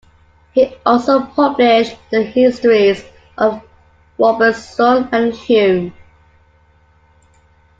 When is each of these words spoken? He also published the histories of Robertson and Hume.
He 0.53 0.75
also 0.83 1.25
published 1.27 1.95
the 2.09 2.23
histories 2.23 3.03
of 3.37 3.61
Robertson 4.17 5.07
and 5.11 5.31
Hume. 5.31 5.93